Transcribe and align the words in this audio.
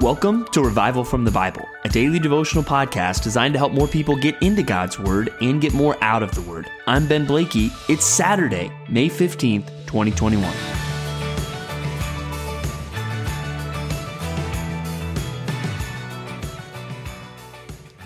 Welcome 0.00 0.46
to 0.52 0.62
Revival 0.62 1.04
from 1.04 1.24
the 1.24 1.30
Bible, 1.30 1.68
a 1.84 1.88
daily 1.90 2.18
devotional 2.18 2.64
podcast 2.64 3.22
designed 3.22 3.52
to 3.52 3.58
help 3.58 3.72
more 3.72 3.86
people 3.86 4.16
get 4.16 4.34
into 4.42 4.62
God's 4.62 4.98
Word 4.98 5.28
and 5.42 5.60
get 5.60 5.74
more 5.74 6.02
out 6.02 6.22
of 6.22 6.34
the 6.34 6.40
Word. 6.40 6.70
I'm 6.86 7.06
Ben 7.06 7.26
Blakey. 7.26 7.70
It's 7.86 8.06
Saturday, 8.06 8.72
May 8.88 9.10
15th, 9.10 9.66
2021. 9.84 10.50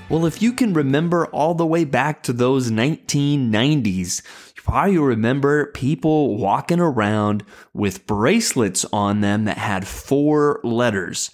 Well, 0.08 0.26
if 0.26 0.42
you 0.42 0.52
can 0.52 0.74
remember 0.74 1.26
all 1.26 1.54
the 1.54 1.64
way 1.64 1.84
back 1.84 2.24
to 2.24 2.32
those 2.32 2.72
1990s, 2.72 4.20
probably 4.64 4.98
remember 4.98 5.66
people 5.66 6.36
walking 6.36 6.80
around 6.80 7.44
with 7.72 8.06
bracelets 8.06 8.84
on 8.92 9.20
them 9.20 9.44
that 9.44 9.58
had 9.58 9.86
four 9.86 10.60
letters. 10.64 11.30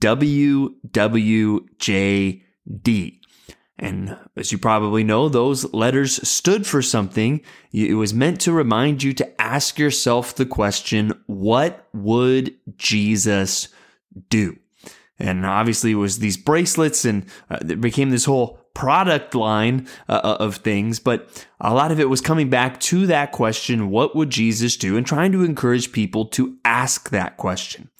WWJD. 0.00 0.78
And 3.78 4.16
as 4.36 4.52
you 4.52 4.58
probably 4.58 5.02
know, 5.02 5.28
those 5.28 5.72
letters 5.72 6.28
stood 6.28 6.66
for 6.66 6.82
something. 6.82 7.40
It 7.72 7.94
was 7.94 8.14
meant 8.14 8.40
to 8.42 8.52
remind 8.52 9.02
you 9.02 9.12
to 9.14 9.40
ask 9.40 9.78
yourself 9.78 10.34
the 10.34 10.46
question, 10.46 11.12
what 11.26 11.88
would 11.92 12.54
Jesus 12.76 13.68
do? 14.28 14.56
And 15.18 15.46
obviously 15.46 15.92
it 15.92 15.96
was 15.96 16.18
these 16.18 16.36
bracelets 16.36 17.04
and 17.04 17.26
uh, 17.50 17.58
it 17.68 17.80
became 17.80 18.10
this 18.10 18.24
whole 18.24 18.61
product 18.74 19.34
line 19.34 19.86
uh, 20.08 20.20
uh, 20.22 20.36
of 20.40 20.56
things, 20.56 20.98
but 20.98 21.46
a 21.60 21.74
lot 21.74 21.92
of 21.92 22.00
it 22.00 22.08
was 22.08 22.20
coming 22.20 22.50
back 22.50 22.80
to 22.80 23.06
that 23.06 23.32
question, 23.32 23.90
what 23.90 24.16
would 24.16 24.30
Jesus 24.30 24.76
do? 24.76 24.96
And 24.96 25.06
trying 25.06 25.32
to 25.32 25.44
encourage 25.44 25.92
people 25.92 26.26
to 26.26 26.56
ask 26.64 27.10
that 27.10 27.36
question. 27.36 27.90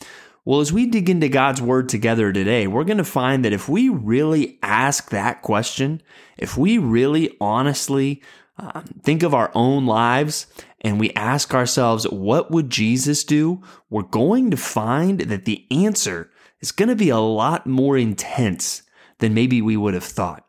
Well, 0.44 0.60
as 0.60 0.72
we 0.72 0.86
dig 0.86 1.08
into 1.08 1.28
God's 1.28 1.62
word 1.62 1.88
together 1.88 2.32
today, 2.32 2.66
we're 2.66 2.84
going 2.84 2.98
to 2.98 3.04
find 3.04 3.44
that 3.44 3.52
if 3.52 3.68
we 3.68 3.88
really 3.88 4.58
ask 4.62 5.10
that 5.10 5.42
question, 5.42 6.02
if 6.36 6.58
we 6.58 6.78
really 6.78 7.36
honestly 7.40 8.22
um, 8.58 8.84
think 9.04 9.22
of 9.22 9.34
our 9.34 9.52
own 9.54 9.86
lives 9.86 10.46
and 10.80 10.98
we 10.98 11.12
ask 11.12 11.54
ourselves, 11.54 12.08
what 12.08 12.50
would 12.50 12.70
Jesus 12.70 13.22
do? 13.22 13.62
We're 13.88 14.02
going 14.02 14.50
to 14.50 14.56
find 14.56 15.20
that 15.20 15.44
the 15.44 15.64
answer 15.70 16.30
is 16.60 16.72
going 16.72 16.88
to 16.88 16.96
be 16.96 17.10
a 17.10 17.18
lot 17.18 17.66
more 17.66 17.96
intense 17.96 18.82
than 19.18 19.34
maybe 19.34 19.62
we 19.62 19.76
would 19.76 19.94
have 19.94 20.04
thought 20.04 20.44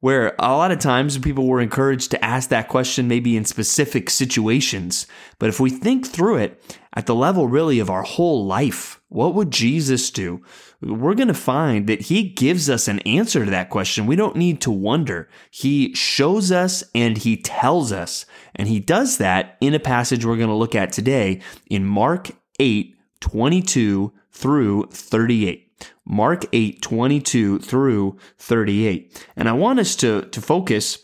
where 0.00 0.34
a 0.38 0.52
lot 0.52 0.70
of 0.70 0.78
times 0.78 1.18
people 1.18 1.46
were 1.46 1.60
encouraged 1.60 2.10
to 2.10 2.24
ask 2.24 2.48
that 2.50 2.68
question 2.68 3.08
maybe 3.08 3.36
in 3.36 3.44
specific 3.44 4.10
situations. 4.10 5.06
But 5.38 5.48
if 5.48 5.60
we 5.60 5.70
think 5.70 6.06
through 6.06 6.36
it 6.36 6.78
at 6.94 7.06
the 7.06 7.14
level 7.14 7.48
really 7.48 7.78
of 7.78 7.90
our 7.90 8.02
whole 8.02 8.46
life, 8.46 9.00
what 9.08 9.34
would 9.34 9.50
Jesus 9.50 10.10
do? 10.10 10.42
We're 10.82 11.14
going 11.14 11.28
to 11.28 11.34
find 11.34 11.86
that 11.86 12.02
he 12.02 12.24
gives 12.24 12.68
us 12.68 12.86
an 12.88 13.00
answer 13.00 13.44
to 13.44 13.50
that 13.50 13.70
question. 13.70 14.06
We 14.06 14.16
don't 14.16 14.36
need 14.36 14.60
to 14.62 14.70
wonder. 14.70 15.28
He 15.50 15.94
shows 15.94 16.52
us 16.52 16.84
and 16.94 17.16
he 17.16 17.36
tells 17.36 17.92
us. 17.92 18.26
And 18.54 18.68
he 18.68 18.80
does 18.80 19.18
that 19.18 19.56
in 19.60 19.74
a 19.74 19.80
passage 19.80 20.24
we're 20.24 20.36
going 20.36 20.48
to 20.48 20.54
look 20.54 20.74
at 20.74 20.92
today 20.92 21.40
in 21.70 21.84
Mark 21.84 22.30
8, 22.60 22.94
22 23.20 24.12
through 24.32 24.88
38. 24.90 25.65
Mark 26.06 26.46
8, 26.52 26.80
22 26.80 27.58
through 27.58 28.16
38. 28.38 29.26
And 29.36 29.48
I 29.48 29.52
want 29.52 29.80
us 29.80 29.96
to, 29.96 30.22
to 30.22 30.40
focus 30.40 30.98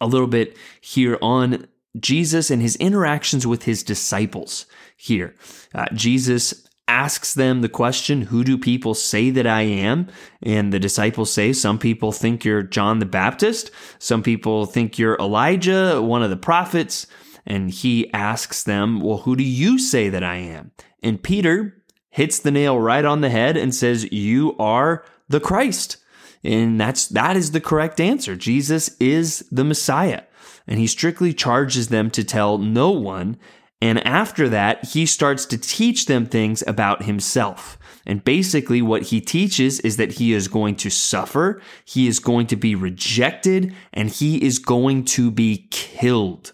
a 0.00 0.06
little 0.06 0.28
bit 0.28 0.56
here 0.80 1.18
on 1.20 1.66
Jesus 1.98 2.50
and 2.50 2.62
his 2.62 2.76
interactions 2.76 3.46
with 3.46 3.64
his 3.64 3.82
disciples 3.82 4.66
here. 4.96 5.34
Uh, 5.74 5.86
Jesus 5.92 6.66
asks 6.88 7.34
them 7.34 7.60
the 7.60 7.68
question, 7.68 8.22
Who 8.22 8.44
do 8.44 8.56
people 8.58 8.94
say 8.94 9.30
that 9.30 9.46
I 9.46 9.62
am? 9.62 10.08
And 10.42 10.72
the 10.72 10.78
disciples 10.78 11.32
say, 11.32 11.52
Some 11.52 11.78
people 11.78 12.12
think 12.12 12.44
you're 12.44 12.62
John 12.62 12.98
the 12.98 13.06
Baptist. 13.06 13.70
Some 13.98 14.22
people 14.22 14.66
think 14.66 14.98
you're 14.98 15.16
Elijah, 15.16 16.00
one 16.00 16.22
of 16.22 16.30
the 16.30 16.36
prophets. 16.36 17.06
And 17.44 17.70
he 17.70 18.12
asks 18.12 18.62
them, 18.62 19.00
Well, 19.00 19.18
who 19.18 19.36
do 19.36 19.44
you 19.44 19.78
say 19.78 20.08
that 20.08 20.22
I 20.22 20.36
am? 20.36 20.70
And 21.02 21.22
Peter 21.22 21.81
hits 22.12 22.38
the 22.38 22.50
nail 22.50 22.78
right 22.78 23.04
on 23.04 23.22
the 23.22 23.30
head 23.30 23.56
and 23.56 23.74
says, 23.74 24.10
You 24.12 24.54
are 24.58 25.04
the 25.28 25.40
Christ. 25.40 25.96
And 26.44 26.80
that's, 26.80 27.08
that 27.08 27.36
is 27.36 27.50
the 27.50 27.60
correct 27.60 28.00
answer. 28.00 28.36
Jesus 28.36 28.94
is 29.00 29.44
the 29.50 29.64
Messiah. 29.64 30.22
And 30.66 30.78
he 30.78 30.86
strictly 30.86 31.32
charges 31.32 31.88
them 31.88 32.10
to 32.10 32.22
tell 32.22 32.58
no 32.58 32.90
one. 32.90 33.38
And 33.80 34.04
after 34.06 34.48
that, 34.48 34.84
he 34.84 35.06
starts 35.06 35.46
to 35.46 35.58
teach 35.58 36.06
them 36.06 36.26
things 36.26 36.62
about 36.66 37.04
himself. 37.04 37.78
And 38.06 38.22
basically, 38.22 38.82
what 38.82 39.02
he 39.04 39.20
teaches 39.20 39.80
is 39.80 39.96
that 39.96 40.12
he 40.12 40.32
is 40.32 40.48
going 40.48 40.76
to 40.76 40.90
suffer, 40.90 41.60
he 41.84 42.06
is 42.06 42.18
going 42.18 42.46
to 42.48 42.56
be 42.56 42.74
rejected, 42.74 43.74
and 43.92 44.08
he 44.08 44.42
is 44.44 44.58
going 44.58 45.04
to 45.06 45.30
be 45.30 45.68
killed. 45.70 46.52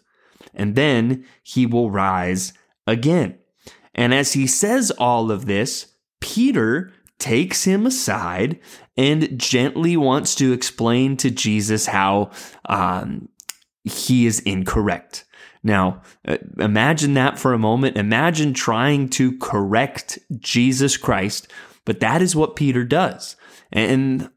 And 0.55 0.75
then 0.75 1.25
he 1.43 1.67
will 1.67 1.91
rise 1.91 2.53
again. 2.87 3.39
And 3.99 4.15
as 4.15 4.35
he 4.35 4.47
says 4.47 4.93
all 4.93 5.33
of 5.33 5.47
this, 5.47 5.93
Peter 6.21 6.93
takes 7.19 7.65
him 7.65 7.85
aside 7.85 8.61
and 8.97 9.37
gently 9.37 9.97
wants 9.97 10.37
to 10.37 10.53
explain 10.53 11.17
to 11.17 11.33
Jesus 11.33 11.87
how 11.87 12.31
um, 12.69 13.29
he 13.83 14.25
is 14.25 14.39
incorrect. 14.41 15.25
Now, 15.65 16.03
uh, 16.29 16.37
imagine 16.61 17.15
that 17.15 17.41
for 17.41 17.53
a 17.53 17.59
moment. 17.59 17.97
Imagine 17.97 18.55
trying 18.55 19.09
to 19.11 19.37
correct 19.39 20.21
Jesus 20.39 20.97
Christ, 20.97 21.51
but 21.85 21.99
that 21.99 22.23
is 22.23 22.37
what 22.37 22.55
Peter 22.55 22.85
does. 22.85 23.35
And 23.73 24.31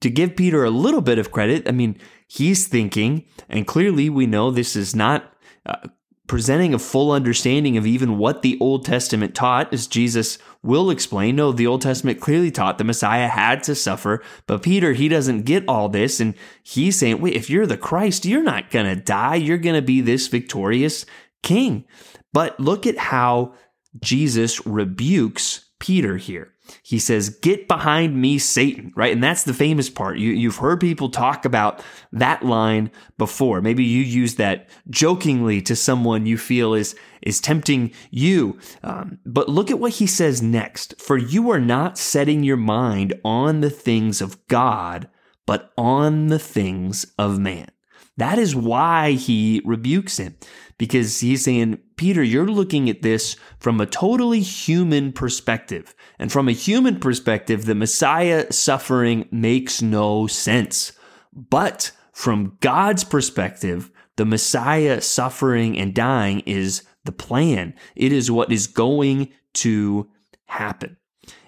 to 0.00 0.10
give 0.10 0.36
Peter 0.36 0.62
a 0.62 0.70
little 0.70 1.00
bit 1.00 1.18
of 1.18 1.32
credit, 1.32 1.66
I 1.66 1.72
mean, 1.72 1.98
he's 2.28 2.68
thinking, 2.68 3.24
and 3.48 3.66
clearly 3.66 4.10
we 4.10 4.26
know 4.26 4.50
this 4.50 4.76
is 4.76 4.94
not 4.94 5.32
uh, 5.64 5.88
presenting 6.26 6.72
a 6.72 6.78
full 6.78 7.12
understanding 7.12 7.76
of 7.76 7.86
even 7.86 8.16
what 8.16 8.42
the 8.42 8.56
Old 8.58 8.84
Testament 8.84 9.34
taught, 9.34 9.72
as 9.74 9.86
Jesus 9.86 10.38
will 10.62 10.88
explain. 10.90 11.36
No, 11.36 11.52
the 11.52 11.66
Old 11.66 11.82
Testament 11.82 12.20
clearly 12.20 12.50
taught 12.50 12.78
the 12.78 12.84
Messiah 12.84 13.28
had 13.28 13.62
to 13.64 13.74
suffer, 13.74 14.22
but 14.46 14.62
Peter, 14.62 14.94
he 14.94 15.08
doesn't 15.08 15.42
get 15.42 15.68
all 15.68 15.88
this. 15.90 16.20
And 16.20 16.34
he's 16.62 16.98
saying, 16.98 17.20
wait, 17.20 17.34
if 17.34 17.50
you're 17.50 17.66
the 17.66 17.76
Christ, 17.76 18.24
you're 18.24 18.42
not 18.42 18.70
going 18.70 18.86
to 18.86 18.96
die. 18.96 19.34
You're 19.34 19.58
going 19.58 19.76
to 19.76 19.82
be 19.82 20.00
this 20.00 20.28
victorious 20.28 21.04
king. 21.42 21.84
But 22.32 22.58
look 22.58 22.86
at 22.86 22.96
how 22.96 23.54
Jesus 24.00 24.66
rebukes 24.66 25.66
Peter 25.78 26.16
here. 26.16 26.53
He 26.82 26.98
says, 26.98 27.28
Get 27.28 27.68
behind 27.68 28.20
me, 28.20 28.38
Satan, 28.38 28.92
right? 28.96 29.12
And 29.12 29.22
that's 29.22 29.44
the 29.44 29.54
famous 29.54 29.90
part. 29.90 30.18
You, 30.18 30.48
have 30.48 30.58
heard 30.58 30.80
people 30.80 31.10
talk 31.10 31.44
about 31.44 31.82
that 32.12 32.44
line 32.44 32.90
before. 33.18 33.60
Maybe 33.60 33.84
you 33.84 34.02
use 34.02 34.36
that 34.36 34.68
jokingly 34.88 35.60
to 35.62 35.76
someone 35.76 36.26
you 36.26 36.38
feel 36.38 36.74
is, 36.74 36.96
is 37.22 37.40
tempting 37.40 37.92
you. 38.10 38.58
Um, 38.82 39.18
but 39.26 39.48
look 39.48 39.70
at 39.70 39.78
what 39.78 39.92
he 39.92 40.06
says 40.06 40.42
next. 40.42 41.00
For 41.00 41.16
you 41.16 41.50
are 41.50 41.60
not 41.60 41.98
setting 41.98 42.42
your 42.42 42.56
mind 42.56 43.14
on 43.24 43.60
the 43.60 43.70
things 43.70 44.20
of 44.20 44.46
God, 44.48 45.08
but 45.46 45.72
on 45.76 46.28
the 46.28 46.38
things 46.38 47.06
of 47.18 47.38
man. 47.38 47.68
That 48.16 48.38
is 48.38 48.54
why 48.54 49.12
he 49.12 49.60
rebukes 49.64 50.18
him 50.18 50.36
because 50.78 51.20
he's 51.20 51.44
saying, 51.44 51.78
Peter, 51.96 52.22
you're 52.22 52.46
looking 52.46 52.88
at 52.88 53.02
this 53.02 53.36
from 53.58 53.80
a 53.80 53.86
totally 53.86 54.40
human 54.40 55.12
perspective. 55.12 55.94
And 56.18 56.30
from 56.30 56.48
a 56.48 56.52
human 56.52 57.00
perspective, 57.00 57.64
the 57.64 57.74
Messiah 57.74 58.52
suffering 58.52 59.28
makes 59.30 59.82
no 59.82 60.26
sense. 60.26 60.92
But 61.32 61.90
from 62.12 62.56
God's 62.60 63.02
perspective, 63.02 63.90
the 64.16 64.24
Messiah 64.24 65.00
suffering 65.00 65.76
and 65.76 65.94
dying 65.94 66.40
is 66.40 66.82
the 67.04 67.12
plan. 67.12 67.74
It 67.96 68.12
is 68.12 68.30
what 68.30 68.52
is 68.52 68.68
going 68.68 69.32
to 69.54 70.08
happen. 70.46 70.96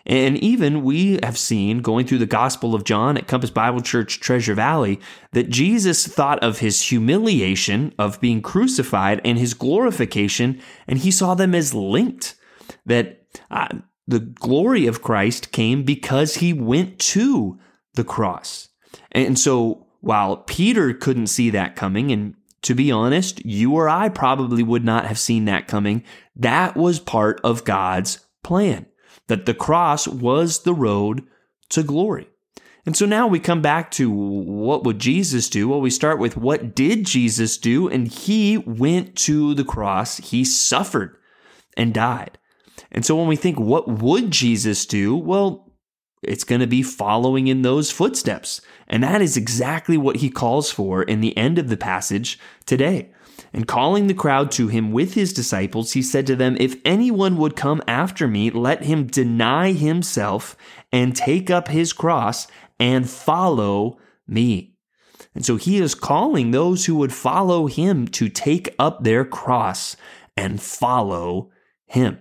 And 0.07 0.39
even 0.39 0.85
we 0.85 1.19
have 1.25 1.37
seen 1.37 1.81
going 1.81 2.07
through 2.07 2.19
the 2.19 2.27
Gospel 2.27 2.77
of 2.77 2.85
John 2.85 3.17
at 3.17 3.27
Compass 3.27 3.51
Bible 3.51 3.81
Church 3.81 4.21
Treasure 4.21 4.55
Valley 4.55 5.01
that 5.33 5.51
Jesus 5.51 6.07
thought 6.07 6.43
of 6.45 6.61
his 6.61 6.81
humiliation 6.81 7.93
of 7.99 8.21
being 8.21 8.41
crucified 8.41 9.21
and 9.25 9.37
his 9.37 9.53
glorification, 9.53 10.61
and 10.87 11.01
he 11.01 11.11
saw 11.11 11.35
them 11.35 11.55
as 11.55 11.75
linked. 11.75 12.37
That 12.85 13.27
uh, 13.51 13.69
the 14.07 14.21
glory 14.21 14.87
of 14.87 15.03
Christ 15.03 15.51
came 15.51 15.83
because 15.83 16.37
he 16.37 16.53
went 16.53 17.01
to 17.01 17.59
the 17.95 18.05
cross. 18.05 18.69
And 19.11 19.37
so 19.37 19.89
while 20.01 20.37
Peter 20.37 20.95
couldn't 20.95 21.27
see 21.27 21.51
that 21.51 21.75
coming, 21.75 22.13
and 22.13 22.35
to 22.63 22.75
be 22.75 22.93
honest, 22.93 23.45
you 23.45 23.75
or 23.75 23.89
I 23.89 24.09
probably 24.09 24.63
would 24.63 24.85
not 24.85 25.07
have 25.07 25.19
seen 25.19 25.47
that 25.47 25.67
coming, 25.67 26.05
that 26.37 26.77
was 26.77 27.01
part 27.01 27.41
of 27.43 27.65
God's 27.65 28.25
plan 28.45 28.87
that 29.29 29.47
the 29.47 29.55
cross 29.55 30.07
was 30.07 30.63
the 30.63 30.75
road 30.75 31.25
to 31.71 31.83
glory. 31.83 32.29
And 32.85 32.97
so 32.97 33.05
now 33.05 33.27
we 33.27 33.41
come 33.41 33.61
back 33.61 33.91
to 33.93 34.09
what 34.09 34.85
would 34.85 35.01
Jesus 35.01 35.49
do? 35.51 35.69
Well, 35.69 35.81
we 35.81 35.91
start 35.91 36.21
with 36.21 36.37
what 36.37 36.75
did 36.75 37.05
Jesus 37.05 37.59
do? 37.59 37.89
And 37.89 38.07
he 38.07 38.59
went 38.59 39.17
to 39.17 39.55
the 39.55 39.65
cross, 39.65 40.19
he 40.19 40.45
suffered 40.45 41.17
and 41.77 41.93
died. 41.93 42.39
And 42.93 43.05
so 43.05 43.17
when 43.17 43.27
we 43.27 43.37
think, 43.37 43.59
what 43.59 43.89
would 43.89 44.31
Jesus 44.31 44.87
do? 44.87 45.17
Well, 45.17 45.73
it's 46.23 46.45
going 46.45 46.61
to 46.61 46.67
be 46.67 46.83
following 46.83 47.49
in 47.49 47.63
those 47.63 47.91
footsteps. 47.91 48.61
And 48.87 49.03
that 49.03 49.21
is 49.21 49.37
exactly 49.37 49.97
what 49.97 50.17
he 50.17 50.31
calls 50.31 50.71
for 50.71 51.03
in 51.03 51.21
the 51.21 51.37
end 51.37 51.59
of 51.59 51.69
the 51.69 51.77
passage 51.77 52.39
today. 52.67 53.13
And 53.53 53.67
calling 53.67 54.07
the 54.07 54.15
crowd 54.15 54.51
to 54.53 54.69
him 54.69 54.93
with 54.93 55.15
his 55.15 55.33
disciples, 55.33 55.93
he 55.93 56.03
said 56.03 56.27
to 56.27 56.37
them, 56.37 56.57
If 56.59 56.77
anyone 56.85 57.37
would 57.37 57.57
come 57.57 57.83
after 57.87 58.27
me, 58.29 58.51
let 58.51 58.85
him 58.85 59.07
deny 59.07 59.73
himself 59.73 60.57
and 60.93 61.15
take 61.15 61.51
up 61.51 61.69
his 61.69 61.93
cross 61.93 62.47
and 62.79 63.09
follow 63.09 63.99
me. 64.27 64.75
And 65.35 65.45
so 65.45 65.57
he 65.57 65.79
is 65.79 65.95
calling 65.95 66.51
those 66.51 66.87
who 66.87 66.97
would 66.97 67.13
follow 67.13 67.67
him 67.67 68.09
to 68.09 68.29
take 68.29 68.75
up 68.79 69.05
their 69.05 69.25
cross 69.25 69.97
and 70.37 70.61
follow 70.61 71.51
him. 71.85 72.19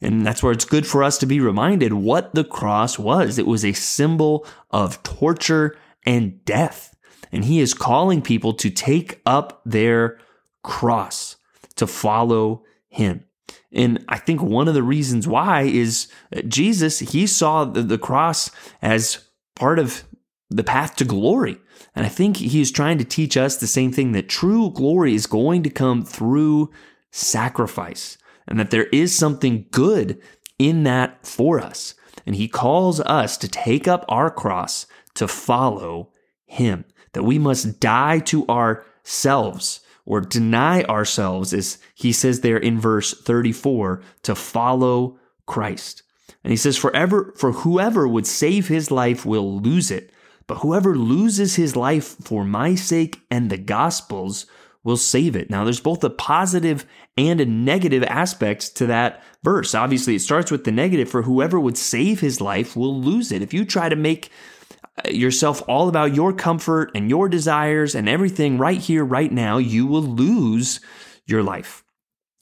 And 0.00 0.26
that's 0.26 0.42
where 0.42 0.52
it's 0.52 0.64
good 0.64 0.86
for 0.86 1.02
us 1.02 1.18
to 1.18 1.26
be 1.26 1.40
reminded 1.40 1.92
what 1.92 2.34
the 2.34 2.44
cross 2.44 2.98
was. 2.98 3.38
It 3.38 3.46
was 3.46 3.64
a 3.64 3.72
symbol 3.72 4.46
of 4.70 5.02
torture 5.02 5.76
and 6.04 6.44
death. 6.44 6.94
And 7.32 7.44
he 7.44 7.60
is 7.60 7.74
calling 7.74 8.22
people 8.22 8.52
to 8.54 8.70
take 8.70 9.20
up 9.26 9.60
their 9.64 10.18
cross, 10.66 11.36
to 11.76 11.86
follow 11.86 12.64
him. 12.88 13.24
And 13.72 14.04
I 14.08 14.18
think 14.18 14.42
one 14.42 14.68
of 14.68 14.74
the 14.74 14.82
reasons 14.82 15.28
why 15.28 15.62
is 15.62 16.08
uh, 16.34 16.42
Jesus, 16.42 16.98
he 16.98 17.26
saw 17.26 17.64
the, 17.64 17.98
cross 17.98 18.50
as 18.82 19.24
part 19.54 19.78
of 19.78 20.04
the 20.50 20.64
path 20.64 20.96
to 20.96 21.04
glory. 21.04 21.58
And 21.94 22.04
I 22.04 22.08
think 22.08 22.38
he's 22.38 22.70
trying 22.70 22.98
to 22.98 23.04
teach 23.04 23.36
us 23.36 23.56
the 23.56 23.66
same 23.66 23.92
thing 23.92 24.12
that 24.12 24.28
true 24.28 24.70
glory 24.70 25.14
is 25.14 25.26
going 25.26 25.62
to 25.62 25.70
come 25.70 26.04
through 26.04 26.70
sacrifice 27.12 28.18
and 28.48 28.58
that 28.58 28.70
there 28.70 28.86
is 28.86 29.16
something 29.16 29.66
good 29.70 30.20
in 30.58 30.84
that 30.84 31.26
for 31.26 31.60
us. 31.60 31.94
And 32.24 32.34
he 32.34 32.48
calls 32.48 33.00
us 33.00 33.36
to 33.38 33.48
take 33.48 33.86
up 33.86 34.04
our 34.08 34.30
cross 34.30 34.86
to 35.14 35.28
follow 35.28 36.12
him, 36.44 36.84
that 37.12 37.24
we 37.24 37.38
must 37.38 37.80
die 37.80 38.18
to 38.20 38.46
ourselves 38.48 39.80
or 40.06 40.20
deny 40.20 40.82
ourselves, 40.84 41.52
as 41.52 41.78
he 41.94 42.12
says 42.12 42.40
there 42.40 42.56
in 42.56 42.80
verse 42.80 43.12
34, 43.12 44.00
to 44.22 44.34
follow 44.34 45.18
Christ. 45.46 46.02
And 46.42 46.52
he 46.52 46.56
says, 46.56 46.76
Forever, 46.76 47.34
for 47.36 47.52
whoever 47.52 48.06
would 48.06 48.26
save 48.26 48.68
his 48.68 48.90
life 48.90 49.26
will 49.26 49.60
lose 49.60 49.90
it, 49.90 50.12
but 50.46 50.58
whoever 50.58 50.96
loses 50.96 51.56
his 51.56 51.74
life 51.74 52.16
for 52.22 52.44
my 52.44 52.76
sake 52.76 53.20
and 53.30 53.50
the 53.50 53.58
gospel's 53.58 54.46
will 54.84 54.96
save 54.96 55.34
it. 55.34 55.50
Now, 55.50 55.64
there's 55.64 55.80
both 55.80 56.04
a 56.04 56.10
positive 56.10 56.86
and 57.18 57.40
a 57.40 57.46
negative 57.46 58.04
aspect 58.04 58.76
to 58.76 58.86
that 58.86 59.20
verse. 59.42 59.74
Obviously, 59.74 60.14
it 60.14 60.20
starts 60.20 60.52
with 60.52 60.62
the 60.62 60.70
negative 60.70 61.10
for 61.10 61.22
whoever 61.22 61.58
would 61.58 61.76
save 61.76 62.20
his 62.20 62.40
life 62.40 62.76
will 62.76 62.96
lose 62.96 63.32
it. 63.32 63.42
If 63.42 63.52
you 63.52 63.64
try 63.64 63.88
to 63.88 63.96
make 63.96 64.30
yourself 65.10 65.62
all 65.68 65.88
about 65.88 66.14
your 66.14 66.32
comfort 66.32 66.90
and 66.94 67.10
your 67.10 67.28
desires 67.28 67.94
and 67.94 68.08
everything 68.08 68.58
right 68.58 68.80
here, 68.80 69.04
right 69.04 69.30
now, 69.30 69.58
you 69.58 69.86
will 69.86 70.02
lose 70.02 70.80
your 71.26 71.42
life. 71.42 71.84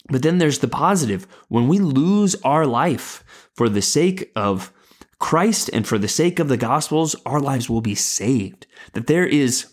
But 0.08 0.22
then 0.22 0.38
there's 0.38 0.58
the 0.58 0.68
positive. 0.68 1.26
When 1.48 1.68
we 1.68 1.78
lose 1.78 2.34
our 2.42 2.66
life 2.66 3.24
for 3.54 3.68
the 3.68 3.82
sake 3.82 4.30
of 4.36 4.72
Christ 5.18 5.70
and 5.72 5.86
for 5.86 5.98
the 5.98 6.08
sake 6.08 6.38
of 6.38 6.48
the 6.48 6.56
gospels, 6.56 7.16
our 7.24 7.40
lives 7.40 7.70
will 7.70 7.80
be 7.80 7.94
saved. 7.94 8.66
That 8.92 9.06
there 9.06 9.26
is 9.26 9.66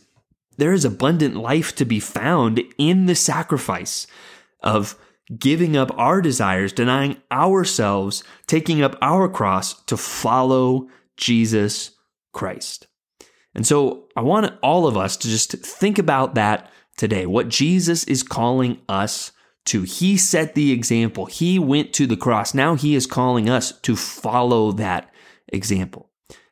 there 0.58 0.74
is 0.74 0.86
abundant 0.86 1.36
life 1.36 1.76
to 1.76 1.86
be 1.86 2.00
found 2.00 2.62
in 2.78 3.06
the 3.06 3.16
sacrifice 3.16 4.06
of 4.62 4.96
giving 5.38 5.76
up 5.76 5.92
our 5.98 6.22
desires, 6.22 6.74
denying 6.74 7.18
ourselves, 7.32 8.24
taking 8.48 8.82
up 8.82 8.96
our 9.02 9.28
cross 9.28 9.82
to 9.86 9.98
follow 9.98 10.88
Jesus 11.18 11.92
Christ. 12.32 12.88
And 13.54 13.68
so 13.68 14.08
I 14.16 14.22
want 14.22 14.54
all 14.64 14.88
of 14.88 14.98
us 14.98 15.18
to 15.18 15.28
just 15.28 15.52
think 15.52 16.00
about 16.00 16.36
that 16.36 16.72
today, 16.98 17.26
what 17.26 17.50
Jesus 17.50 18.04
is 18.06 18.24
calling 18.24 18.80
us 18.88 19.32
to. 19.66 19.84
He 19.84 20.18
set 20.18 20.56
the 20.56 20.72
example, 20.72 21.26
He 21.26 21.60
went 21.60 21.94
to 21.94 22.08
the 22.08 22.18
cross. 22.18 22.54
Now 22.54 22.76
He 22.76 22.96
is 22.96 23.06
calling 23.06 23.50
us 23.50 23.78
to 23.82 23.96
follow 23.96 24.72
that 24.74 25.12
example. 25.50 26.10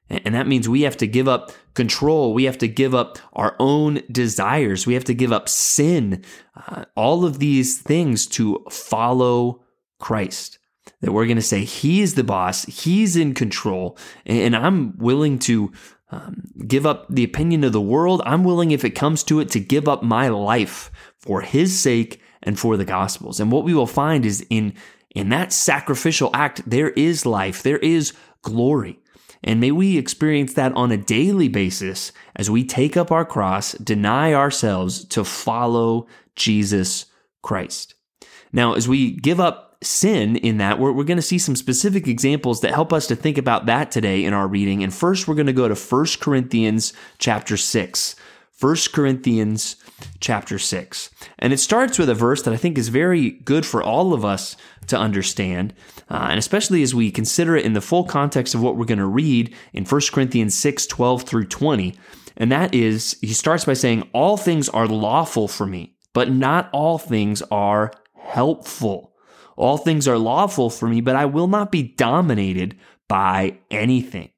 And 0.09 0.33
that 0.33 0.47
means 0.47 0.67
we 0.67 0.81
have 0.81 0.97
to 0.97 1.07
give 1.07 1.27
up 1.27 1.51
control. 1.75 2.33
We 2.33 2.45
have 2.45 2.57
to 2.59 2.67
give 2.67 2.95
up 2.95 3.19
our 3.33 3.55
own 3.59 4.01
desires. 4.11 4.87
We 4.87 4.95
have 4.95 5.03
to 5.05 5.13
give 5.13 5.31
up 5.31 5.47
sin, 5.47 6.23
uh, 6.55 6.85
all 6.95 7.25
of 7.25 7.37
these 7.37 7.79
things 7.79 8.25
to 8.27 8.65
follow 8.71 9.63
Christ. 9.99 10.58
That 11.01 11.13
we're 11.13 11.25
going 11.25 11.37
to 11.37 11.41
say, 11.41 11.63
he's 11.63 12.15
the 12.15 12.23
boss, 12.23 12.65
He's 12.65 13.15
in 13.15 13.33
control, 13.33 13.97
and 14.25 14.55
I'm 14.55 14.97
willing 14.97 15.39
to 15.39 15.71
um, 16.11 16.43
give 16.67 16.85
up 16.85 17.05
the 17.09 17.23
opinion 17.23 17.63
of 17.63 17.71
the 17.71 17.81
world. 17.81 18.21
I'm 18.25 18.43
willing, 18.43 18.71
if 18.71 18.83
it 18.83 18.91
comes 18.91 19.23
to 19.25 19.39
it, 19.39 19.49
to 19.51 19.59
give 19.59 19.87
up 19.87 20.03
my 20.03 20.27
life 20.27 20.91
for 21.17 21.41
His 21.41 21.79
sake 21.79 22.21
and 22.43 22.59
for 22.59 22.77
the 22.77 22.85
Gospels. 22.85 23.39
And 23.39 23.51
what 23.51 23.63
we 23.63 23.73
will 23.73 23.87
find 23.87 24.25
is 24.25 24.45
in 24.49 24.73
in 25.15 25.29
that 25.29 25.51
sacrificial 25.51 26.29
act, 26.33 26.69
there 26.69 26.91
is 26.91 27.25
life, 27.25 27.63
there 27.63 27.79
is 27.79 28.13
glory. 28.43 28.99
And 29.43 29.59
may 29.59 29.71
we 29.71 29.97
experience 29.97 30.53
that 30.53 30.73
on 30.73 30.91
a 30.91 30.97
daily 30.97 31.47
basis 31.47 32.11
as 32.35 32.49
we 32.49 32.63
take 32.63 32.97
up 32.97 33.11
our 33.11 33.25
cross, 33.25 33.73
deny 33.73 34.33
ourselves 34.33 35.05
to 35.05 35.23
follow 35.23 36.07
Jesus 36.35 37.05
Christ. 37.41 37.95
Now, 38.51 38.73
as 38.73 38.87
we 38.87 39.11
give 39.11 39.39
up 39.39 39.68
sin 39.81 40.35
in 40.35 40.57
that, 40.57 40.79
we're, 40.79 40.91
we're 40.91 41.03
going 41.03 41.17
to 41.17 41.21
see 41.21 41.37
some 41.37 41.55
specific 41.55 42.07
examples 42.07 42.61
that 42.61 42.73
help 42.73 42.91
us 42.91 43.07
to 43.07 43.15
think 43.15 43.37
about 43.37 43.65
that 43.67 43.91
today 43.91 44.25
in 44.25 44.33
our 44.33 44.47
reading. 44.47 44.83
And 44.83 44.93
first, 44.93 45.27
we're 45.27 45.35
going 45.35 45.47
to 45.47 45.53
go 45.53 45.67
to 45.67 45.75
1 45.75 46.05
Corinthians 46.19 46.93
chapter 47.17 47.55
6. 47.55 48.15
1 48.59 48.75
Corinthians 48.91 49.77
chapter 50.19 50.59
6. 50.59 51.09
And 51.37 51.53
it 51.53 51.59
starts 51.59 51.97
with 51.97 52.09
a 52.09 52.13
verse 52.15 52.41
that 52.41 52.53
I 52.53 52.57
think 52.57 52.77
is 52.77 52.89
very 52.89 53.31
good 53.31 53.65
for 53.65 53.81
all 53.81 54.13
of 54.13 54.25
us 54.25 54.57
to 54.87 54.97
understand, 54.97 55.73
uh, 56.09 56.27
and 56.29 56.39
especially 56.39 56.83
as 56.83 56.93
we 56.93 57.09
consider 57.09 57.55
it 57.55 57.65
in 57.65 57.73
the 57.73 57.81
full 57.81 58.03
context 58.03 58.53
of 58.53 58.61
what 58.61 58.75
we're 58.75 58.85
going 58.85 58.97
to 58.97 59.05
read 59.05 59.55
in 59.71 59.85
1 59.85 60.01
Corinthians 60.11 60.55
6 60.55 60.87
12 60.87 61.23
through 61.23 61.45
20. 61.45 61.95
And 62.35 62.51
that 62.51 62.73
is, 62.73 63.17
he 63.21 63.33
starts 63.33 63.65
by 63.65 63.73
saying, 63.73 64.09
All 64.13 64.35
things 64.35 64.67
are 64.67 64.87
lawful 64.87 65.47
for 65.47 65.65
me, 65.65 65.95
but 66.13 66.29
not 66.29 66.69
all 66.73 66.97
things 66.97 67.41
are 67.43 67.91
helpful. 68.13 69.08
All 69.59 69.77
things 69.77 70.07
are 70.07 70.17
lawful 70.17 70.69
for 70.69 70.87
me, 70.87 71.01
but 71.01 71.17
I 71.17 71.25
will 71.25 71.47
not 71.47 71.69
be 71.69 71.83
dominated 71.83 72.77
by 73.09 73.57
anything. 73.69 74.29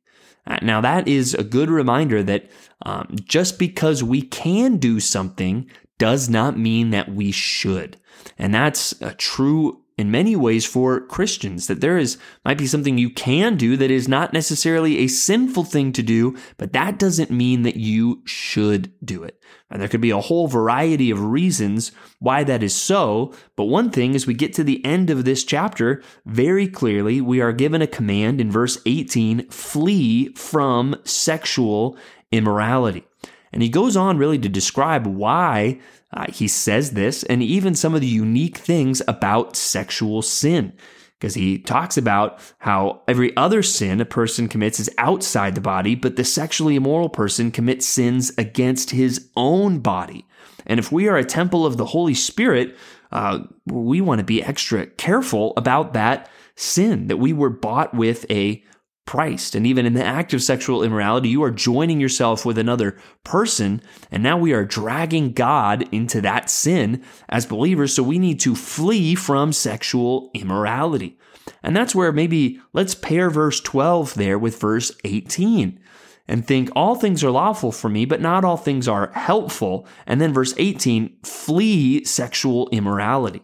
Uh, 0.48 0.58
now, 0.64 0.82
that 0.82 1.08
is 1.08 1.36
a 1.36 1.44
good 1.44 1.70
reminder 1.70 2.24
that 2.24 2.50
um, 2.84 3.16
just 3.24 3.60
because 3.60 4.04
we 4.04 4.24
can 4.24 4.78
do 4.78 5.00
something 5.00 5.70
does 6.00 6.28
not 6.28 6.58
mean 6.58 6.90
that 6.90 7.14
we 7.14 7.32
should. 7.32 7.98
And 8.40 8.52
that's 8.52 9.00
a 9.00 9.14
true 9.14 9.81
in 9.98 10.12
many 10.12 10.36
ways 10.36 10.66
for 10.66 11.02
Christians 11.02 11.68
that 11.68 11.82
there 11.82 11.98
is 11.98 12.18
might 12.44 12.58
be 12.58 12.68
something 12.68 12.98
you 12.98 13.10
can 13.10 13.56
do 13.56 13.78
that 13.78 13.92
is 13.92 14.08
not 14.08 14.34
necessarily 14.34 15.00
a 15.00 15.08
sinful 15.08 15.64
thing 15.64 15.92
to 15.94 16.02
do, 16.02 16.36
but 16.58 16.74
that 16.74 16.98
doesn't 16.98 17.32
mean 17.32 17.64
that 17.64 17.76
you 17.76 18.22
should 18.26 18.94
do 19.04 19.24
it. 19.24 19.42
And 19.70 19.82
there 19.82 19.90
could 19.90 20.02
be 20.02 20.12
a 20.12 20.20
whole 20.20 20.48
variety 20.48 21.12
of 21.12 21.24
reasons 21.24 21.92
why 22.20 22.44
that 22.44 22.64
is 22.64 22.76
so, 22.76 23.34
but 23.56 23.66
one 23.66 23.90
thing 23.90 24.16
as 24.16 24.28
we 24.28 24.34
get 24.34 24.54
to 24.54 24.64
the 24.64 24.84
end 24.86 25.10
of 25.10 25.24
this 25.26 25.44
chapter, 25.44 26.02
very 26.26 26.68
clearly 26.68 27.22
we 27.22 27.42
are 27.42 27.54
given 27.54 27.82
a 27.82 27.88
command 27.88 28.42
in 28.42 28.52
verse 28.52 28.80
18, 28.86 29.50
flee 29.50 30.34
from 30.34 30.96
sexual 31.04 31.98
immorality. 32.32 33.06
And 33.54 33.62
he 33.62 33.70
goes 33.70 33.98
on 33.98 34.18
really 34.18 34.40
to 34.40 34.50
describe 34.50 35.06
why 35.06 35.80
uh, 36.14 36.32
he 36.32 36.48
says 36.48 36.92
this 36.92 37.24
and 37.24 37.44
even 37.44 37.76
some 37.76 37.94
of 37.94 38.02
the 38.02 38.08
unique 38.08 38.58
things 38.58 39.02
about 39.08 39.56
sexual 39.56 40.22
sin. 40.22 40.74
Because 41.20 41.36
he 41.36 41.60
talks 41.60 41.98
about 41.98 42.40
how 42.58 43.04
every 43.08 43.36
other 43.38 43.62
sin 43.62 44.02
a 44.02 44.06
person 44.06 44.48
commits 44.48 44.80
is 44.80 44.90
outside 44.98 45.54
the 45.54 45.62
body, 45.62 45.94
but 45.94 46.16
the 46.16 46.24
sexually 46.24 46.76
immoral 46.76 47.10
person 47.10 47.52
commits 47.52 47.86
sins 47.86 48.32
against 48.40 48.90
his 48.90 49.30
own 49.36 49.80
body. 49.80 50.26
And 50.66 50.80
if 50.80 50.92
we 50.92 51.08
are 51.08 51.18
a 51.18 51.24
temple 51.24 51.64
of 51.64 51.78
the 51.78 51.86
Holy 51.86 52.16
Spirit, 52.16 52.76
uh, 53.12 53.42
we 53.68 54.02
want 54.02 54.18
to 54.18 54.26
be 54.26 54.44
extra 54.44 54.88
careful 54.88 55.54
about 55.58 55.94
that 55.94 56.28
sin, 56.56 57.08
that 57.08 57.18
we 57.18 57.34
were 57.34 57.50
bought 57.50 57.94
with 57.94 58.26
a 58.32 58.64
Christ. 59.08 59.56
And 59.56 59.68
even 59.68 59.86
in 59.86 59.94
the 59.94 60.06
act 60.06 60.34
of 60.34 60.42
sexual 60.42 60.84
immorality, 60.84 61.30
you 61.30 61.44
are 61.44 61.52
joining 61.52 62.00
yourself 62.00 62.46
with 62.46 62.58
another 62.58 62.98
person. 63.24 63.82
And 64.10 64.24
now 64.24 64.38
we 64.38 64.54
are 64.54 64.64
dragging 64.64 65.34
God 65.34 65.88
into 65.92 66.22
that 66.22 66.50
sin 66.50 67.04
as 67.28 67.46
believers. 67.46 67.94
So 67.94 68.04
we 68.04 68.20
need 68.20 68.40
to 68.42 68.56
flee 68.56 69.16
from 69.16 69.54
sexual 69.54 70.32
immorality. 70.34 71.18
And 71.64 71.76
that's 71.76 71.96
where 71.96 72.12
maybe 72.12 72.60
let's 72.74 72.96
pair 72.96 73.30
verse 73.30 73.60
12 73.60 74.14
there 74.14 74.40
with 74.40 74.60
verse 74.60 74.92
18 75.04 75.80
and 76.28 76.48
think 76.48 76.70
all 76.76 76.96
things 76.96 77.24
are 77.24 77.32
lawful 77.32 77.72
for 77.72 77.90
me, 77.90 78.06
but 78.06 78.22
not 78.22 78.46
all 78.46 78.58
things 78.58 78.88
are 78.88 79.12
helpful. 79.14 79.86
And 80.06 80.22
then 80.22 80.34
verse 80.34 80.54
18, 80.58 81.18
flee 81.24 82.06
sexual 82.06 82.70
immorality. 82.72 83.42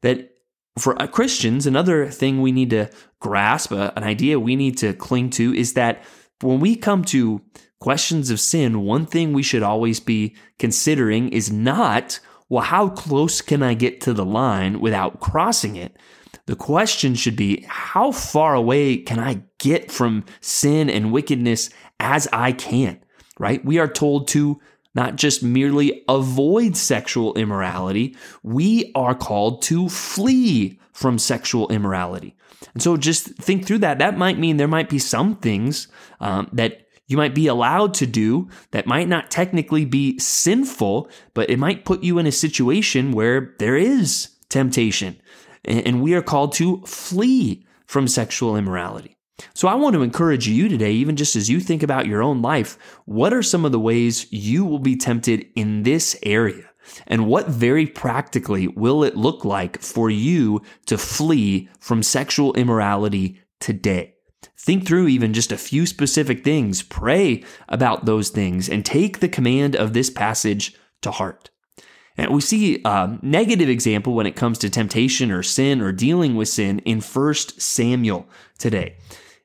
That 0.00 0.35
for 0.78 0.94
Christians, 1.08 1.66
another 1.66 2.06
thing 2.10 2.40
we 2.40 2.52
need 2.52 2.70
to 2.70 2.90
grasp, 3.20 3.72
uh, 3.72 3.92
an 3.96 4.04
idea 4.04 4.38
we 4.38 4.56
need 4.56 4.76
to 4.78 4.92
cling 4.92 5.30
to, 5.30 5.54
is 5.54 5.72
that 5.72 6.04
when 6.42 6.60
we 6.60 6.76
come 6.76 7.02
to 7.04 7.40
questions 7.80 8.30
of 8.30 8.40
sin, 8.40 8.82
one 8.82 9.06
thing 9.06 9.32
we 9.32 9.42
should 9.42 9.62
always 9.62 10.00
be 10.00 10.36
considering 10.58 11.28
is 11.30 11.50
not, 11.50 12.20
well, 12.48 12.64
how 12.64 12.90
close 12.90 13.40
can 13.40 13.62
I 13.62 13.74
get 13.74 14.00
to 14.02 14.12
the 14.12 14.24
line 14.24 14.80
without 14.80 15.20
crossing 15.20 15.76
it? 15.76 15.96
The 16.46 16.56
question 16.56 17.14
should 17.14 17.36
be, 17.36 17.64
how 17.68 18.12
far 18.12 18.54
away 18.54 18.98
can 18.98 19.18
I 19.18 19.42
get 19.58 19.90
from 19.90 20.24
sin 20.40 20.88
and 20.90 21.12
wickedness 21.12 21.70
as 21.98 22.28
I 22.32 22.52
can? 22.52 23.00
Right? 23.38 23.64
We 23.64 23.78
are 23.78 23.88
told 23.88 24.28
to 24.28 24.60
not 24.96 25.16
just 25.16 25.42
merely 25.42 26.02
avoid 26.08 26.76
sexual 26.76 27.34
immorality, 27.34 28.16
we 28.42 28.90
are 28.94 29.14
called 29.14 29.62
to 29.62 29.88
flee 29.88 30.80
from 30.92 31.18
sexual 31.18 31.68
immorality. 31.68 32.34
And 32.72 32.82
so 32.82 32.96
just 32.96 33.26
think 33.36 33.66
through 33.66 33.78
that. 33.78 33.98
That 33.98 34.16
might 34.16 34.38
mean 34.38 34.56
there 34.56 34.66
might 34.66 34.88
be 34.88 34.98
some 34.98 35.36
things 35.36 35.88
um, 36.20 36.48
that 36.52 36.86
you 37.06 37.16
might 37.16 37.34
be 37.34 37.46
allowed 37.46 37.94
to 37.94 38.06
do 38.06 38.48
that 38.70 38.86
might 38.86 39.06
not 39.06 39.30
technically 39.30 39.84
be 39.84 40.18
sinful, 40.18 41.08
but 41.34 41.50
it 41.50 41.58
might 41.58 41.84
put 41.84 42.02
you 42.02 42.18
in 42.18 42.26
a 42.26 42.32
situation 42.32 43.12
where 43.12 43.54
there 43.58 43.76
is 43.76 44.30
temptation. 44.48 45.20
And 45.64 46.02
we 46.02 46.14
are 46.14 46.22
called 46.22 46.52
to 46.54 46.80
flee 46.86 47.66
from 47.86 48.08
sexual 48.08 48.56
immorality. 48.56 49.15
So 49.54 49.68
I 49.68 49.74
want 49.74 49.94
to 49.94 50.02
encourage 50.02 50.48
you 50.48 50.68
today, 50.68 50.92
even 50.92 51.16
just 51.16 51.36
as 51.36 51.48
you 51.48 51.60
think 51.60 51.82
about 51.82 52.06
your 52.06 52.22
own 52.22 52.42
life, 52.42 52.78
what 53.04 53.32
are 53.32 53.42
some 53.42 53.64
of 53.64 53.72
the 53.72 53.80
ways 53.80 54.30
you 54.32 54.64
will 54.64 54.78
be 54.78 54.96
tempted 54.96 55.46
in 55.54 55.82
this 55.82 56.16
area? 56.22 56.70
And 57.06 57.26
what 57.26 57.48
very 57.48 57.86
practically 57.86 58.68
will 58.68 59.02
it 59.02 59.16
look 59.16 59.44
like 59.44 59.80
for 59.80 60.08
you 60.08 60.62
to 60.86 60.96
flee 60.96 61.68
from 61.80 62.02
sexual 62.02 62.54
immorality 62.54 63.40
today? 63.60 64.14
Think 64.58 64.86
through 64.86 65.08
even 65.08 65.32
just 65.32 65.52
a 65.52 65.58
few 65.58 65.86
specific 65.86 66.42
things, 66.44 66.82
pray 66.82 67.44
about 67.68 68.04
those 68.04 68.30
things, 68.30 68.68
and 68.68 68.84
take 68.84 69.20
the 69.20 69.28
command 69.28 69.76
of 69.76 69.92
this 69.92 70.10
passage 70.10 70.74
to 71.02 71.10
heart. 71.10 71.50
And 72.16 72.30
we 72.30 72.40
see 72.40 72.80
a 72.84 73.18
negative 73.20 73.68
example 73.68 74.14
when 74.14 74.26
it 74.26 74.36
comes 74.36 74.58
to 74.58 74.70
temptation 74.70 75.30
or 75.30 75.42
sin 75.42 75.80
or 75.80 75.92
dealing 75.92 76.34
with 76.34 76.48
sin 76.48 76.78
in 76.80 77.00
1 77.00 77.34
Samuel 77.34 78.28
today. 78.58 78.96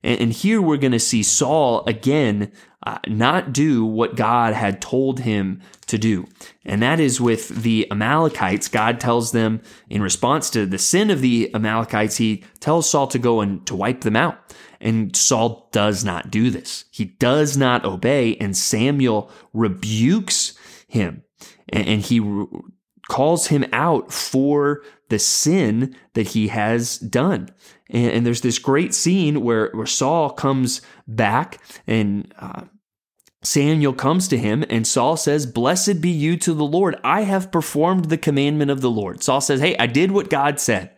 And, 0.04 0.34
here 0.34 0.62
we're 0.62 0.78
going 0.78 0.92
to 0.94 1.00
see 1.00 1.22
Saul 1.22 1.84
again 1.86 2.52
uh, 2.84 2.98
not 3.08 3.54
do 3.54 3.86
what 3.86 4.16
God 4.16 4.54
had 4.54 4.82
told 4.82 5.20
him 5.20 5.62
to 5.86 5.98
do. 5.98 6.28
And 6.66 6.82
that 6.82 7.00
is 7.00 7.22
with 7.22 7.50
the 7.50 7.90
Amalekites. 7.92 8.68
God 8.68 9.00
tells 9.00 9.32
them 9.32 9.62
in 9.90 10.02
response 10.02 10.50
to 10.52 10.66
the 10.66 10.80
sin 10.80 11.12
of 11.12 11.22
the 11.22 11.54
Amalekites, 11.54 12.18
he 12.18 12.44
tells 12.60 12.90
Saul 12.90 13.08
to 13.08 13.20
go 13.20 13.42
and 13.42 13.66
to 13.68 13.76
wipe 13.76 14.02
them 14.02 14.16
out. 14.16 14.40
And 14.80 15.16
Saul 15.16 15.70
does 15.72 16.04
not 16.04 16.32
do 16.32 16.50
this. 16.50 16.86
He 16.90 17.06
does 17.06 17.56
not 17.56 17.86
obey. 17.86 18.36
And 18.38 18.58
Samuel 18.58 19.30
rebukes 19.54 20.58
him 20.88 21.24
and, 21.70 21.88
and 21.88 22.02
he 22.02 22.20
re- 22.20 22.48
calls 23.10 23.48
him 23.48 23.66
out 23.74 24.12
for 24.12 24.84
the 25.10 25.20
sin 25.20 25.96
that 26.14 26.30
he 26.30 26.48
has 26.48 26.98
done. 26.98 27.50
And, 27.92 28.12
and 28.12 28.26
there's 28.26 28.42
this 28.42 28.60
great 28.60 28.94
scene 28.94 29.42
where, 29.42 29.70
where 29.74 29.86
Saul 29.86 30.32
comes 30.32 30.82
back 31.08 31.62
and 31.86 32.34
uh, 32.40 32.64
Samuel 33.44 33.94
comes 33.94 34.28
to 34.30 34.38
him 34.38 34.64
and 34.70 34.86
Saul 34.86 35.18
says, 35.18 35.46
Blessed 35.46 36.02
be 36.02 36.10
you 36.10 36.38
to 36.38 36.54
the 36.54 36.64
Lord. 36.64 36.96
I 37.04 37.22
have 37.22 37.52
performed 37.52 38.06
the 38.06 38.18
commandment 38.18 38.72
of 38.72 38.82
the 38.82 38.92
Lord. 38.92 39.24
Saul 39.24 39.42
says, 39.42 39.60
Hey, 39.60 39.76
I 39.78 39.88
did 39.88 40.12
what 40.12 40.30
God 40.30 40.60
said. 40.60 40.92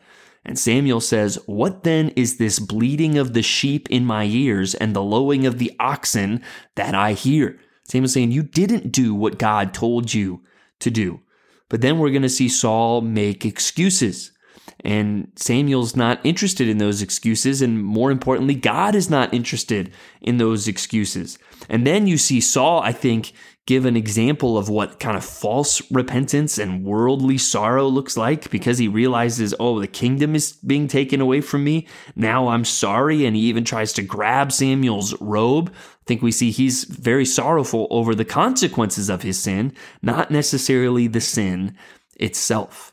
And 0.46 0.60
Samuel 0.60 1.00
says, 1.00 1.40
What 1.46 1.84
then 1.84 2.10
is 2.10 2.38
this 2.38 2.60
bleating 2.60 3.18
of 3.18 3.34
the 3.34 3.42
sheep 3.42 3.90
in 3.90 4.06
my 4.06 4.26
ears 4.26 4.76
and 4.76 4.94
the 4.94 5.04
lowing 5.04 5.46
of 5.46 5.58
the 5.58 5.72
oxen 5.80 6.44
that 6.76 6.94
I 6.94 7.14
hear? 7.14 7.60
Samuel's 7.86 8.14
saying, 8.14 8.32
You 8.32 8.44
didn't 8.44 8.92
do 8.92 9.16
what 9.16 9.40
God 9.40 9.74
told 9.74 10.14
you 10.14 10.42
to 10.80 10.92
do. 10.92 11.22
But 11.70 11.80
then 11.82 11.98
we're 11.98 12.10
going 12.10 12.24
to 12.24 12.30
see 12.30 12.50
Saul 12.50 13.02
make 13.02 13.46
excuses. 13.46 14.33
And 14.82 15.32
Samuel's 15.36 15.96
not 15.96 16.20
interested 16.24 16.68
in 16.68 16.78
those 16.78 17.02
excuses. 17.02 17.62
And 17.62 17.84
more 17.84 18.12
importantly, 18.12 18.56
God 18.56 18.96
is 18.96 19.10
not 19.10 19.34
interested 19.34 19.94
in 20.22 20.38
those 20.38 20.68
excuses. 20.68 21.38
And 21.70 21.88
then 21.88 22.08
you 22.08 22.18
see 22.18 22.42
Saul, 22.42 22.82
I 22.82 22.92
think, 22.92 23.34
give 23.66 23.86
an 23.86 23.96
example 23.96 24.58
of 24.58 24.68
what 24.68 25.00
kind 25.00 25.16
of 25.16 25.24
false 25.24 25.82
repentance 25.90 26.58
and 26.58 26.84
worldly 26.84 27.38
sorrow 27.38 27.88
looks 27.88 28.18
like 28.18 28.50
because 28.50 28.78
he 28.78 28.90
realizes, 28.90 29.56
oh, 29.58 29.80
the 29.80 29.88
kingdom 29.88 30.36
is 30.36 30.52
being 30.52 30.88
taken 30.88 31.22
away 31.22 31.40
from 31.40 31.64
me. 31.64 31.88
Now 32.16 32.50
I'm 32.50 32.66
sorry. 32.66 33.26
And 33.26 33.36
he 33.36 33.44
even 33.44 33.64
tries 33.64 33.94
to 33.94 34.02
grab 34.02 34.52
Samuel's 34.52 35.20
robe. 35.22 35.72
I 35.74 36.04
think 36.06 36.22
we 36.22 36.32
see 36.32 36.52
he's 36.52 36.84
very 36.84 37.26
sorrowful 37.26 37.88
over 37.90 38.14
the 38.14 38.26
consequences 38.26 39.10
of 39.10 39.22
his 39.22 39.42
sin, 39.42 39.74
not 40.02 40.30
necessarily 40.30 41.08
the 41.08 41.22
sin 41.22 41.78
itself. 42.18 42.93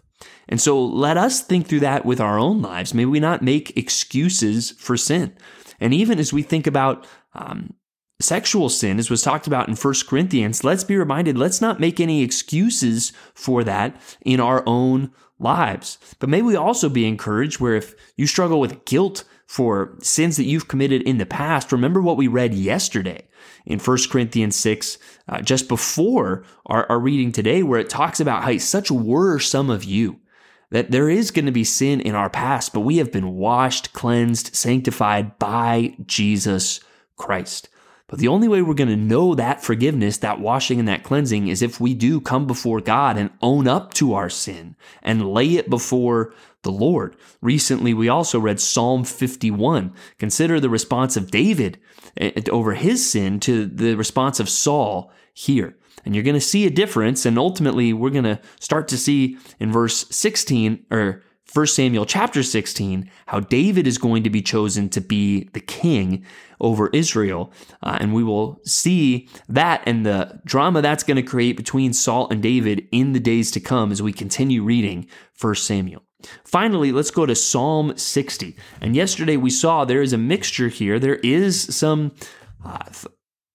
And 0.50 0.61
so 0.61 0.85
let 0.85 1.16
us 1.16 1.40
think 1.40 1.69
through 1.69 1.80
that 1.80 2.04
with 2.04 2.21
our 2.21 2.38
own 2.38 2.61
lives. 2.61 2.92
May 2.92 3.04
we 3.07 3.21
not 3.21 3.40
make 3.40 3.76
excuses 3.76 4.73
for 4.73 4.97
sin. 4.97 5.33
And 5.78 5.95
even 5.95 6.19
as 6.19 6.33
we 6.33 6.42
think 6.42 6.66
about 6.66 7.07
um, 7.35 7.75
sexual 8.21 8.69
sin, 8.69 8.99
as 8.99 9.09
was 9.09 9.23
talked 9.23 9.47
about 9.47 9.69
in 9.69 9.76
1 9.76 9.95
Corinthians, 10.09 10.64
let's 10.64 10.83
be 10.83 10.97
reminded, 10.97 11.38
let's 11.38 11.61
not 11.61 11.78
make 11.78 12.00
any 12.00 12.23
excuses 12.23 13.12
for 13.33 13.62
that 13.62 13.99
in 14.23 14.40
our 14.40 14.64
own 14.66 15.12
lives. 15.38 15.99
But 16.19 16.28
may 16.28 16.42
we 16.42 16.57
also 16.57 16.88
be 16.88 17.07
encouraged 17.07 17.61
where 17.61 17.76
if 17.76 17.95
you 18.16 18.26
struggle 18.26 18.61
with 18.61 18.85
guilt 18.85 19.23
for 19.47 19.97
sins 20.02 20.37
that 20.37 20.45
you've 20.45 20.69
committed 20.69 21.02
in 21.02 21.19
the 21.19 21.26
past, 21.26 21.71
remember 21.71 22.02
what 22.02 22.16
we 22.16 22.26
read 22.26 22.54
yesterday 22.54 23.26
in 23.64 23.78
1 23.78 23.99
Corinthians 24.11 24.57
6, 24.57 24.99
uh, 25.28 25.40
just 25.42 25.69
before 25.69 26.45
our, 26.66 26.87
our 26.90 26.99
reading 26.99 27.30
today, 27.30 27.62
where 27.62 27.80
it 27.80 27.88
talks 27.88 28.19
about 28.19 28.42
how 28.42 28.59
such 28.59 28.90
were 28.90 29.38
some 29.38 29.71
of 29.71 29.85
you 29.85 30.21
that 30.71 30.91
there 30.91 31.09
is 31.09 31.31
going 31.31 31.47
to 31.47 31.53
be 31.53 31.65
sin 31.65 32.00
in 32.00 32.15
our 32.15 32.31
past, 32.31 32.73
but 32.73 32.81
we 32.81 32.99
have 32.99 33.12
been 33.12 33.35
washed, 33.35 33.93
cleansed, 33.93 34.55
sanctified 34.55 35.39
by 35.39 35.97
Jesus 36.07 36.81
Christ. 37.17 37.69
But 38.11 38.19
the 38.19 38.29
only 38.29 38.49
way 38.49 38.61
we're 38.61 38.75
going 38.75 38.89
to 38.89 38.97
know 38.97 39.37
that 39.37 39.62
forgiveness, 39.62 40.19
that 40.19 40.41
washing, 40.41 40.81
and 40.81 40.89
that 40.89 41.05
cleansing 41.05 41.47
is 41.47 41.62
if 41.62 41.81
we 41.81 41.95
do 41.95 42.21
come 42.21 42.45
before 42.45 42.81
God 42.81 43.17
and 43.17 43.31
own 43.41 43.69
up 43.69 43.95
to 43.95 44.15
our 44.15 44.29
sin 44.29 44.75
and 45.00 45.33
lay 45.33 45.55
it 45.55 45.71
before 45.71 46.35
the 46.62 46.73
Lord. 46.73 47.17
Recently, 47.41 47.95
we 47.95 48.09
also 48.09 48.41
read 48.41 48.59
Psalm 48.59 49.05
51. 49.05 49.95
Consider 50.19 50.59
the 50.59 50.69
response 50.69 51.17
of 51.17 51.31
David 51.31 51.79
eh, 52.17 52.33
over 52.50 52.75
his 52.75 53.09
sin 53.09 53.39
to 53.41 53.67
the 53.67 53.95
response 53.95 54.41
of 54.41 54.49
Saul 54.49 55.12
here. 55.33 55.77
And 56.04 56.14
you're 56.14 56.25
going 56.25 56.35
to 56.35 56.40
see 56.40 56.66
a 56.66 56.71
difference. 56.71 57.26
And 57.26 57.38
ultimately, 57.38 57.92
we're 57.92 58.11
going 58.11 58.25
to 58.25 58.40
start 58.61 58.88
to 58.88 58.99
see 58.99 59.37
in 59.59 59.73
verse 59.73 60.07
16 60.11 60.87
or 60.90 61.23
1 61.52 61.66
Samuel 61.66 62.07
chapter 62.07 62.42
16 62.42 63.11
how 63.26 63.40
David 63.40 63.87
is 63.87 63.99
going 63.99 64.23
to 64.23 64.30
be 64.30 64.40
chosen 64.40 64.88
to 64.90 65.00
be 65.00 65.49
the 65.52 65.61
king 65.61 66.25
over 66.61 66.88
Israel. 66.92 67.52
Uh, 67.83 67.99
and 68.00 68.14
we 68.14 68.23
will 68.23 68.61
see 68.64 69.28
that 69.49 69.83
and 69.85 70.07
the 70.07 70.40
drama 70.45 70.80
that's 70.80 71.02
going 71.02 71.16
to 71.16 71.23
create 71.23 71.57
between 71.57 71.92
Saul 71.92 72.28
and 72.30 72.42
David 72.42 72.87
in 72.92 73.12
the 73.12 73.21
days 73.21 73.50
to 73.52 73.61
come 73.61 73.90
as 73.90 74.00
we 74.00 74.12
continue 74.12 74.62
reading 74.62 75.09
1 75.40 75.54
Samuel. 75.57 76.02
Finally, 76.45 76.92
let's 76.92 77.11
go 77.11 77.26
to 77.26 77.35
Psalm 77.35 77.97
60. 77.97 78.57
And 78.80 78.95
yesterday 78.95 79.37
we 79.37 79.50
saw 79.50 79.85
there 79.85 80.02
is 80.02 80.12
a 80.12 80.19
mixture 80.19 80.69
here. 80.69 80.99
There 80.99 81.16
is 81.16 81.75
some 81.75 82.12
uh, 82.64 82.85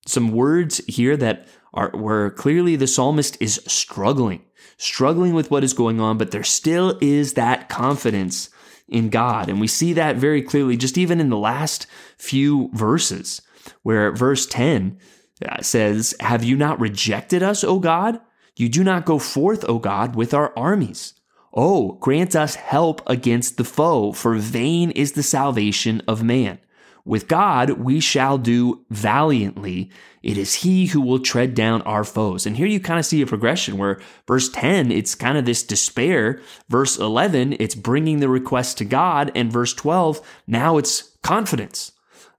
some 0.08 0.32
words 0.32 0.82
here 0.88 1.18
that 1.18 1.48
are 1.76 1.92
where 1.92 2.30
clearly 2.30 2.76
the 2.76 2.88
psalmist 2.88 3.38
is 3.42 3.62
struggling, 3.68 4.42
struggling 4.78 5.34
with 5.34 5.52
what 5.52 5.64
is 5.64 5.74
going 5.74 6.00
on, 6.00 6.18
but 6.18 6.32
there 6.32 6.44
still 6.44 6.98
is 7.02 7.34
that 7.34 7.70
confidence 7.70 8.50
in 8.88 9.10
God. 9.10 9.50
And 9.50 9.60
we 9.60 9.68
see 9.68 9.94
that 9.94 10.16
very 10.16 10.42
clearly 10.42 10.78
just 10.78 10.98
even 10.98 11.20
in 11.20 11.30
the 11.30 11.38
last 11.38 11.88
few 12.18 12.70
verses, 12.74 13.42
where 13.84 14.12
verse 14.12 14.46
10 14.46 15.00
uh, 15.48 15.62
says, 15.62 16.16
Have 16.20 16.44
you 16.44 16.56
not 16.56 16.80
rejected 16.80 17.44
us, 17.44 17.64
O 17.64 17.80
God? 17.80 18.20
You 18.56 18.70
do 18.70 18.84
not 18.84 19.06
go 19.06 19.20
forth, 19.20 19.66
O 19.68 19.80
God, 19.80 20.16
with 20.16 20.34
our 20.34 20.54
armies. 20.58 21.14
Oh, 21.54 21.94
grant 21.94 22.36
us 22.36 22.56
help 22.56 23.02
against 23.08 23.58
the 23.58 23.64
foe, 23.64 24.12
for 24.12 24.36
vain 24.36 24.92
is 24.92 25.14
the 25.14 25.24
salvation 25.24 26.02
of 26.08 26.24
man. 26.24 26.60
With 27.06 27.28
God, 27.28 27.70
we 27.72 28.00
shall 28.00 28.40
do 28.40 28.84
valiantly. 28.90 29.92
It 30.24 30.40
is 30.40 30.56
He 30.56 30.88
who 30.88 31.00
will 31.00 31.20
tread 31.20 31.54
down 31.54 31.84
our 31.84 32.04
foes. 32.04 32.48
And 32.48 32.58
here 32.58 32.66
you 32.66 32.80
kind 32.80 33.00
of 33.00 33.06
see 33.06 33.22
a 33.22 33.28
progression 33.28 33.78
where 33.78 34.02
verse 34.28 34.50
10, 34.50 34.92
it's 34.92 35.14
kind 35.14 35.38
of 35.38 35.46
this 35.46 35.62
despair. 35.62 36.42
Verse 36.68 36.98
11, 36.98 37.58
it's 37.60 37.76
bringing 37.76 38.22
the 38.22 38.30
request 38.30 38.80
to 38.80 38.86
God. 38.86 39.32
And 39.36 39.54
verse 39.54 39.74
12, 39.76 40.20
now 40.48 40.78
it's 40.78 41.16
confidence. 41.22 41.92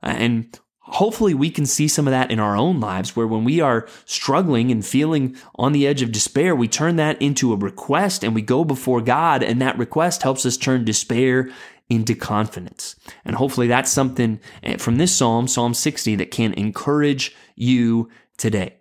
Uh, 0.02 0.14
and 0.18 0.58
hopefully 0.80 1.34
we 1.34 1.50
can 1.50 1.66
see 1.66 1.86
some 1.86 2.08
of 2.08 2.12
that 2.12 2.32
in 2.32 2.40
our 2.40 2.56
own 2.56 2.80
lives 2.80 3.14
where 3.14 3.26
when 3.26 3.44
we 3.44 3.60
are 3.60 3.86
struggling 4.04 4.72
and 4.72 4.84
feeling 4.84 5.36
on 5.54 5.72
the 5.72 5.86
edge 5.86 6.02
of 6.02 6.10
despair, 6.10 6.56
we 6.56 6.66
turn 6.66 6.96
that 6.96 7.20
into 7.22 7.52
a 7.52 7.56
request 7.56 8.24
and 8.24 8.34
we 8.34 8.42
go 8.42 8.64
before 8.64 9.00
God. 9.00 9.44
And 9.44 9.62
that 9.62 9.78
request 9.78 10.22
helps 10.22 10.44
us 10.44 10.56
turn 10.56 10.84
despair 10.84 11.50
into 11.88 12.14
confidence. 12.14 12.96
And 13.24 13.36
hopefully 13.36 13.68
that's 13.68 13.90
something 13.90 14.40
eh, 14.62 14.76
from 14.76 14.96
this 14.96 15.14
psalm, 15.14 15.46
Psalm 15.46 15.74
60, 15.74 16.16
that 16.16 16.30
can 16.30 16.52
encourage 16.54 17.34
you 17.54 18.10
today. 18.36 18.76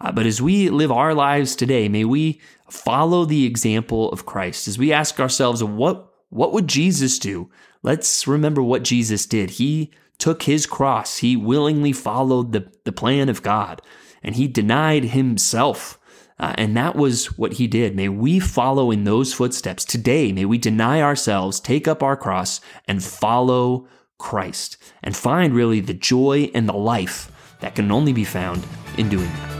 Uh, 0.00 0.12
but 0.12 0.26
as 0.26 0.40
we 0.40 0.70
live 0.70 0.92
our 0.92 1.14
lives 1.14 1.56
today, 1.56 1.88
may 1.88 2.04
we 2.04 2.40
follow 2.68 3.24
the 3.24 3.46
example 3.46 4.10
of 4.10 4.26
Christ. 4.26 4.68
As 4.68 4.78
we 4.78 4.92
ask 4.92 5.18
ourselves, 5.18 5.62
what, 5.62 6.12
what 6.30 6.52
would 6.52 6.68
Jesus 6.68 7.18
do? 7.18 7.50
Let's 7.82 8.26
remember 8.26 8.62
what 8.62 8.82
Jesus 8.82 9.26
did. 9.26 9.50
He 9.50 9.92
took 10.18 10.44
his 10.44 10.66
cross, 10.66 11.18
he 11.18 11.36
willingly 11.36 11.92
followed 11.92 12.52
the, 12.52 12.70
the 12.84 12.92
plan 12.92 13.28
of 13.28 13.42
God, 13.42 13.82
and 14.22 14.36
he 14.36 14.46
denied 14.46 15.06
himself. 15.06 15.98
Uh, 16.38 16.54
and 16.58 16.76
that 16.76 16.96
was 16.96 17.26
what 17.38 17.54
he 17.54 17.66
did. 17.66 17.94
May 17.94 18.08
we 18.08 18.40
follow 18.40 18.90
in 18.90 19.04
those 19.04 19.32
footsteps 19.32 19.84
today. 19.84 20.32
May 20.32 20.44
we 20.44 20.58
deny 20.58 21.00
ourselves, 21.00 21.60
take 21.60 21.86
up 21.86 22.02
our 22.02 22.16
cross, 22.16 22.60
and 22.88 23.02
follow 23.02 23.86
Christ 24.18 24.76
and 25.02 25.16
find 25.16 25.54
really 25.54 25.80
the 25.80 25.94
joy 25.94 26.50
and 26.54 26.68
the 26.68 26.72
life 26.72 27.30
that 27.60 27.74
can 27.74 27.90
only 27.92 28.12
be 28.12 28.24
found 28.24 28.66
in 28.98 29.08
doing 29.08 29.28
that. 29.28 29.54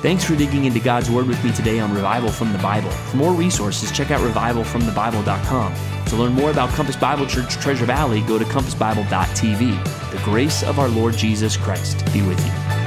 Thanks 0.00 0.22
for 0.24 0.36
digging 0.36 0.64
into 0.64 0.78
God's 0.78 1.10
Word 1.10 1.26
with 1.26 1.42
me 1.44 1.52
today 1.52 1.80
on 1.80 1.92
Revival 1.92 2.30
from 2.30 2.52
the 2.52 2.58
Bible. 2.58 2.90
For 2.90 3.16
more 3.16 3.32
resources, 3.32 3.90
check 3.90 4.12
out 4.12 4.20
revivalfromthebible.com. 4.20 5.74
To 6.06 6.16
learn 6.16 6.32
more 6.34 6.50
about 6.50 6.70
Compass 6.70 6.96
Bible 6.96 7.26
Church 7.26 7.54
Treasure 7.54 7.84
Valley, 7.84 8.20
go 8.22 8.38
to 8.38 8.44
compassbible.tv. 8.44 10.12
The 10.12 10.24
grace 10.24 10.62
of 10.62 10.78
our 10.78 10.88
Lord 10.88 11.14
Jesus 11.14 11.56
Christ 11.56 12.04
be 12.12 12.22
with 12.22 12.38
you. 12.46 12.77